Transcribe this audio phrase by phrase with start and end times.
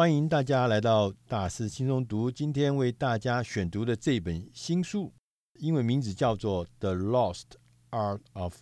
[0.00, 2.30] 欢迎大家来到大师轻松读。
[2.30, 5.12] 今天为大家选读的这本新书，
[5.58, 7.44] 英文名字叫做《The Lost
[7.90, 8.56] Art of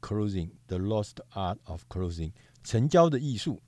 [0.00, 2.32] Closing》，The Lost Art of Closing，
[2.64, 3.60] 成交的艺术。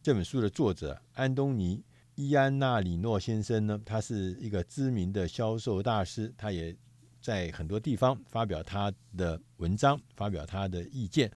[0.00, 1.78] 这本书的作者安东尼·
[2.14, 6.76] 伊安纳里诺先生呢，他是一个知名的销售大师，他也
[7.20, 11.28] 在很多地方发表他的文章，发表他的意见。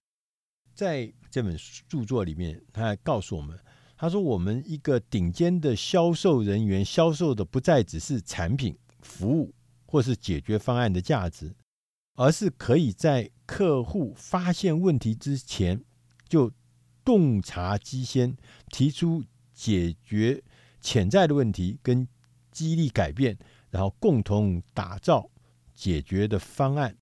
[0.73, 1.57] 在这本
[1.89, 3.59] 著作里面，他还告诉我们。
[4.03, 11.55] 他说：“我们一个顶尖的销售人员，销售的不再只是产品、服务或是解决方案的价值，
[12.15, 15.81] 而是可以在客户发现问题之前
[16.27, 16.51] 就
[17.05, 18.35] 洞察机先，
[18.67, 20.43] 提出解决
[20.81, 22.05] 潜在的问题跟
[22.51, 23.37] 激励改变，
[23.69, 25.29] 然后共同打造
[25.73, 26.97] 解决的方案。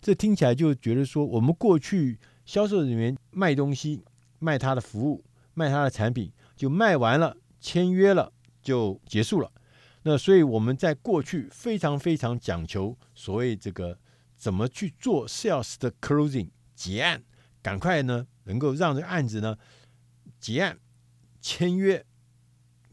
[0.00, 4.02] 这听起来就觉得说，我们过去销售人员卖东西、
[4.40, 9.50] 卖他的服务、卖他的产品。”就卖完了，签约了，就结束了。
[10.02, 13.98] 那所以我们在过去非常非常讲求所谓这个
[14.36, 17.24] 怎么去做 sales 的 closing 结案，
[17.62, 19.56] 赶快呢能够让这个案子呢
[20.38, 20.78] 结案、
[21.40, 22.04] 签约、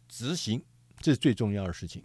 [0.07, 0.63] 执行，
[1.01, 2.01] 这是最重要的事情。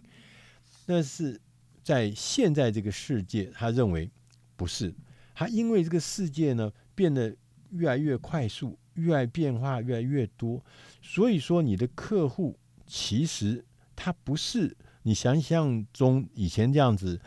[0.85, 1.39] 但是
[1.81, 4.11] 在现在这个世界，他认为
[4.57, 4.93] 不是，
[5.33, 7.33] 他因为这个世界呢变得
[7.69, 8.77] 越来越快速。
[8.95, 10.63] 越来变化越来越多，
[11.01, 13.63] 所以说你的客户其实
[13.95, 17.19] 他不是你想象中以前这样子，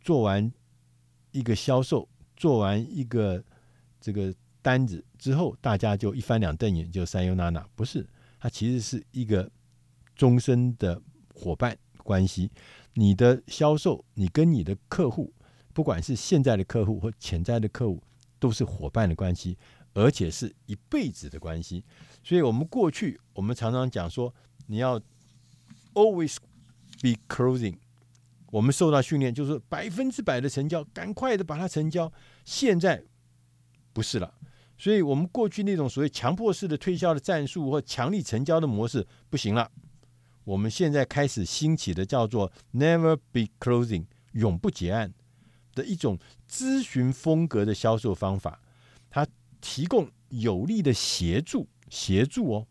[0.00, 0.52] 做完
[1.30, 3.42] 一个销售，做完一个
[4.00, 8.06] 这个单子之后，大家就一翻两瞪眼就三优娜娜，不是，
[8.38, 9.50] 他其实是一个
[10.14, 11.00] 终身的
[11.34, 12.50] 伙伴关系。
[12.94, 15.32] 你的销售，你跟你的客户，
[15.72, 18.02] 不管是现在的客户或潜在的客户，
[18.38, 19.56] 都是伙伴的关系。
[19.94, 21.84] 而且是一辈子的关系，
[22.24, 24.34] 所以我们过去我们常常讲说，
[24.66, 24.98] 你要
[25.92, 26.36] always
[27.02, 27.76] be closing。
[28.50, 32.10] 我们受到训练就是百分之百的成交，赶快的把它成交。
[32.44, 33.04] 现在
[33.92, 34.34] 不是了，
[34.78, 39.70] 所以我们过去那种所谓强迫式的推销的战术或强力成交的模式不行了。
[40.44, 45.12] 我们现在开始兴起的叫做 never be closing，永不结案
[45.74, 46.18] 的一种
[46.50, 48.62] 咨询风格的销售方法，
[49.10, 49.26] 它。
[49.62, 52.66] 提供有力的协助，协助哦，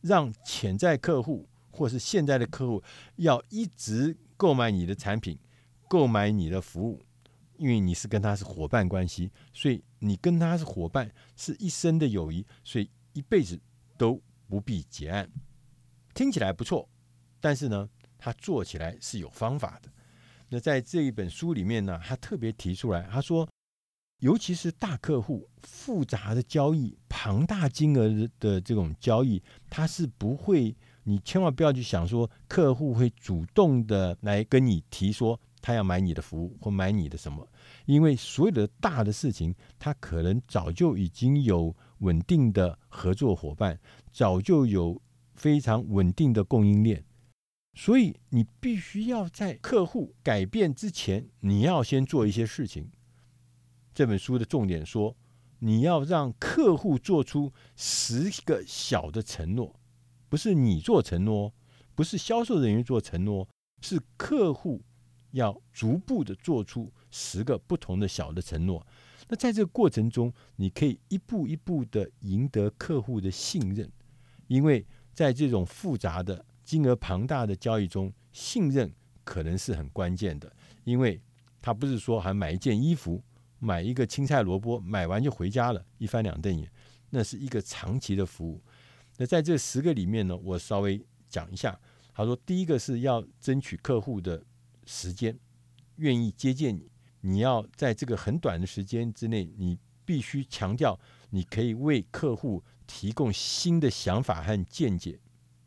[0.00, 2.82] 让潜在客户或是现在的客户
[3.16, 5.38] 要一直购买你的产品，
[5.88, 7.02] 购买你的服务，
[7.58, 13.60] 因为你是跟他是伙伴关系，所以你跟他是伙伴，是一生的友谊，所以一辈子
[13.98, 15.28] 都不必结案。
[16.14, 16.88] 听起来不错，
[17.40, 19.90] 但是呢，他做起来是有方法的。
[20.48, 23.46] 那在这一本书里面呢，他特别提出来，他说。
[24.20, 28.08] 尤其是大客户、复杂的交易、庞大金额
[28.40, 37.46] 的这种交易，他是不会，你千万不要去想说客户会主动的来跟你提说他要买你的服务或买你的什么，
[37.84, 43.78] 因为所有的大的事情，他可能早就已经有稳定的合作伙伴，
[44.10, 45.00] 早就有
[45.34, 47.04] 非常稳定的供应链，
[47.74, 52.88] 所以你必须要在客户改变之前，你要先做一些事情。
[53.96, 55.16] 这本书的重点说，
[55.58, 59.74] 你要让客户做出十个小的承诺，
[60.28, 61.50] 不是你做承诺，
[61.94, 63.48] 不是销售人员做承诺，
[63.80, 64.82] 是客户
[65.30, 68.86] 要逐步的做出十个不同的小的承诺。
[69.28, 73.90] 那在这个过程中，你可以一步一步的赢得客户的信任，
[74.46, 74.84] 因为
[75.14, 78.92] 在这种复杂的、金额庞大的交易中，信任
[79.24, 81.18] 可能是很关键的，因为
[81.62, 83.24] 他不是说还买一件衣服。
[83.66, 86.70] 买一个青菜萝卜，买完就回家了，一翻两瞪眼，
[87.10, 88.62] 那是一个长期的服务。
[89.16, 91.76] 那在这十个里面呢，我稍微讲一下。
[92.14, 94.40] 他说，第一个是要争取客户的
[94.84, 95.36] 时间，
[95.96, 96.88] 愿意接见你。
[97.22, 100.96] 你要在这个很短的时间之内，你必须强调
[101.30, 105.18] 你可以为客户提供新的想法和见解。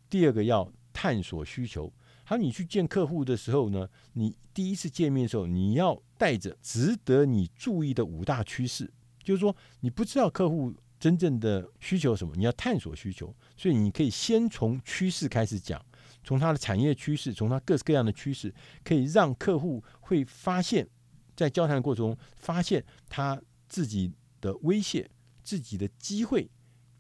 [0.10, 1.92] 第二个要探索需求。
[2.30, 8.94] 好，你去见客户的时候呢，你第一次见面的时候，你要带着值得你注意的五大趋势，
[9.24, 15.84] 就是说你不知道客户真正的需求什么，你要探索需求，所以你可以先从趋势开始讲，
[16.24, 18.54] 从他的产业趋势，从他各式各样的趋势，
[18.84, 20.88] 可以让客户会发现，
[21.36, 25.10] 在交谈的过程中发现他自己的威胁、
[25.42, 26.48] 自己的机会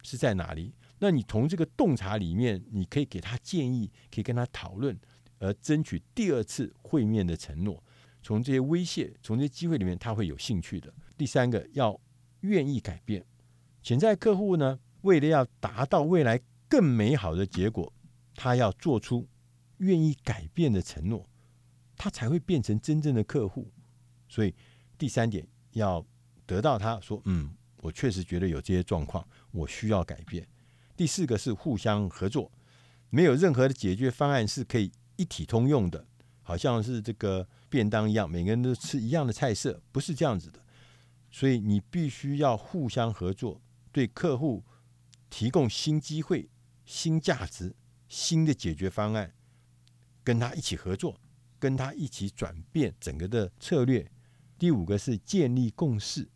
[0.01, 0.73] 是在哪里。
[1.01, 4.99] 那你从这个洞察里面，你可以给他建议，可以跟他讨论。
[5.39, 7.83] 而争取第二次会面的承诺，
[8.21, 10.94] 从这些威胁、从这些机会里面，他会有兴趣的。
[11.18, 12.00] 第三个，要
[12.41, 13.25] 愿意改变。
[13.81, 17.91] 潜在客户呢，为了要达到未来更美好的结果，
[18.36, 19.27] 他要做出
[19.77, 21.27] 愿意改变的承诺，
[21.97, 23.71] 他才会变成真正的客户。
[24.27, 24.53] 所以
[24.97, 26.06] 第三点要
[26.45, 30.45] 得到他说：“嗯，我确实觉得有这些状况，我需要改变。”
[30.95, 32.51] 第四个是互相合作，
[33.09, 36.07] 没有任何的解决方案是可以一体通用的，
[36.42, 40.63] 好像是这个便当一样，每个人都吃一样的菜色，不是这样子的。
[41.30, 43.62] 所以你必须要互相合作，
[43.92, 44.63] 对客户
[45.30, 46.50] 提供新机会、
[46.86, 47.75] 新价值、
[48.07, 49.36] 新的解决方案，
[50.24, 51.19] 跟他一起合作，
[51.60, 54.10] 跟他一起转变整个的策略。
[54.57, 56.30] 第五个是建立共识。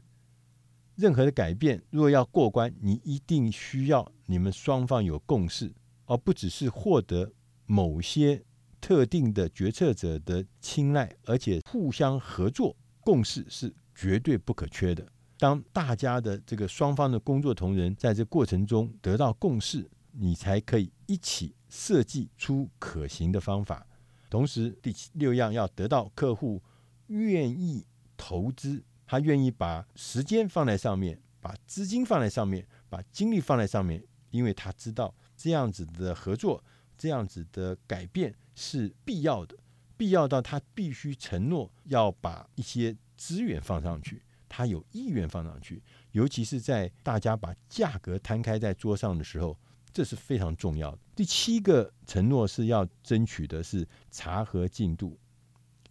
[0.95, 5.73] 任何的改变，若要过关，你一定需要你们双方有共识，
[6.05, 7.33] 而不只是获得
[7.65, 8.43] 某些
[8.83, 15.07] 特定的决策者的青睐，而且互相合作，共事是绝对不可缺的。
[15.37, 23.87] 当大家的这个双方的工作同仁在这过程中得到共识，你才可以一起设计出可行的方法。
[24.29, 26.61] 同时，第六样要得到客户
[27.07, 27.85] 愿意
[28.17, 28.83] 投资。
[29.05, 36.61] 他愿意把时间放在上面，把资金放在上面，把精力放在上面，因为他知道这样子的合作，
[36.97, 39.57] 这样子的改变是必要的，
[39.97, 49.57] 必要到他必须承诺要把一些资源放上去，他有意愿放上去，尤其是在大家把价格摊开在桌上的时候，
[49.91, 50.99] 这是非常重要的。
[51.15, 55.17] 第七个承诺是要争取的是查核进度，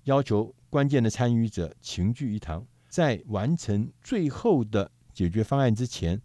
[0.05, 2.67] 要求关键的参与者齐聚一堂。
[2.89, 6.21] 在完成最后的解决方案之前，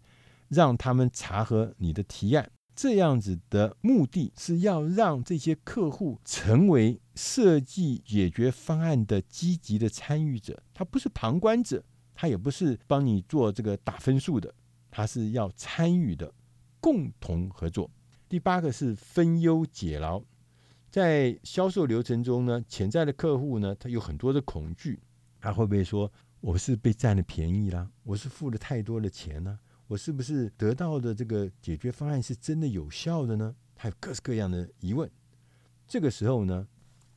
[0.48, 2.50] 让他们查核你的提案。
[2.80, 10.62] 这样子的目的是要让这些客户成为设计解决方案的积极的参与者。
[10.72, 11.82] 他不是旁观者，
[12.14, 14.54] 他也不是帮你做这个打分数的，
[14.92, 16.32] 他是要参与的，
[16.78, 17.90] 共同合作。
[18.28, 20.22] 第八个是分忧解劳。
[20.88, 25.00] 在销售流程中呢，潜在的客户呢，他有很多的恐惧，
[25.40, 26.08] 他会不会说？
[26.40, 29.58] 我是被占了便宜啦，我是付了太多的钱呢，
[29.88, 33.56] 我是不是得到的这个解决方案是真的有效的呢？
[33.74, 35.10] 还有各式各样的疑问。
[35.86, 36.68] 这个时候呢，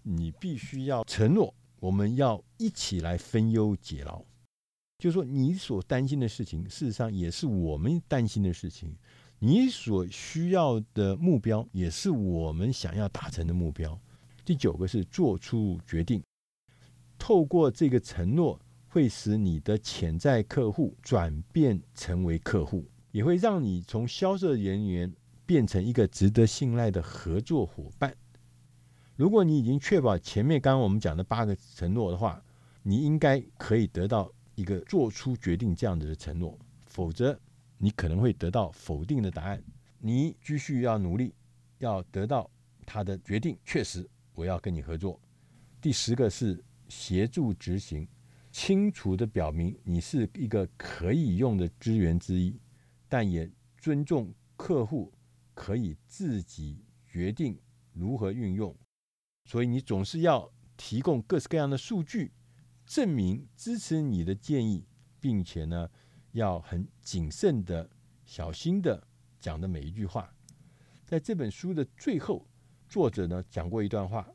[0.03, 4.23] 你必须要承诺，我们要一起来分忧解劳。
[4.97, 8.89] 就是说，你所担心的事情，事实上也是我们担心的事情；
[9.39, 14.00] 你所需要的目标，也是我们想要达成的目标。
[14.45, 16.24] 第九个是做出决定，
[17.17, 18.57] 透过这个承诺。
[18.91, 25.09] 会使你的潜在客户转变成为客户，也会让你从销售人员
[25.45, 28.13] 变成一个值得信赖的合作伙伴。
[29.15, 32.43] 如果你已经确保前面刚刚我们讲的八个承诺的话，
[32.83, 37.39] 你应该可以得到一个做出决定这样子的承诺，否则
[37.77, 39.63] 你可能会得到否定的答案。
[39.99, 41.33] 你继续要努力，
[41.77, 42.51] 要得到
[42.85, 43.57] 他的决定。
[43.63, 45.17] 确实，我要跟你合作。
[45.79, 48.05] 第十个是协助执行。
[48.51, 52.59] 清楚地表明你是一个可以用的资源之一，
[53.07, 55.13] 但也尊重客户
[55.53, 57.57] 可以自己决定
[57.94, 58.75] 如何运用。
[59.45, 62.33] 所以你总是要提供各式各样的数据，
[62.86, 64.86] 证明支持你的建议，
[65.19, 65.89] 并且呢，
[66.33, 67.89] 要很谨慎的、
[68.25, 69.07] 小心的
[69.39, 70.33] 讲的每一句话。
[71.06, 72.45] 在这本书的最后，
[72.89, 74.27] 作者呢讲过一段话。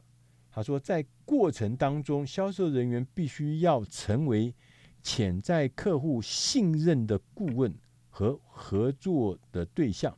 [0.57, 4.55] 他说，在过程当中，销售人员必须要成为
[5.03, 10.17] 潜在客户信任的顾问和合作的对象，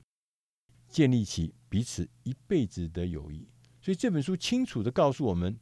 [0.88, 3.48] 建立起彼此一辈子的友谊。
[3.82, 5.58] 所以这本书清楚地告诉我们，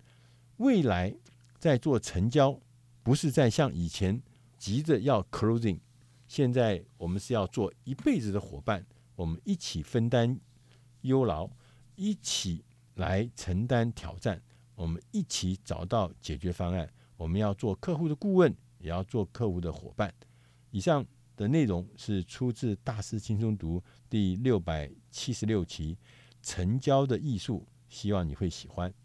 [0.59, 1.16] 未来
[1.59, 2.61] 在做成交，
[3.02, 4.23] 不是在像以前
[4.59, 5.80] 急着要 closing，
[6.28, 10.38] 现在我们是要做一辈子的伙伴，我们一起分担
[11.00, 11.49] 忧劳，
[11.95, 12.62] 一起
[12.97, 14.42] 来承担挑战。
[14.76, 16.88] 我们一起找到解决方案。
[17.16, 20.14] 我们要做客户的顾问，也要做客户的伙伴。
[20.71, 21.04] 以上
[21.35, 25.95] 的内容是出自《大师轻松读》第六百七十六期
[26.42, 28.92] 《成交的艺术》，希望你会喜欢。